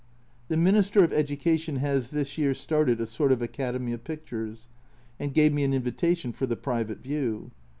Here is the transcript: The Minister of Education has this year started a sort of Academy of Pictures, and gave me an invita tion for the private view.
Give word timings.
The 0.47 0.57
Minister 0.57 1.03
of 1.03 1.13
Education 1.13 1.75
has 1.75 2.09
this 2.09 2.35
year 2.35 2.55
started 2.55 2.99
a 2.99 3.05
sort 3.05 3.31
of 3.31 3.39
Academy 3.43 3.93
of 3.93 4.03
Pictures, 4.03 4.67
and 5.19 5.31
gave 5.31 5.53
me 5.53 5.63
an 5.63 5.73
invita 5.75 6.15
tion 6.15 6.31
for 6.31 6.47
the 6.47 6.57
private 6.57 7.03
view. 7.03 7.51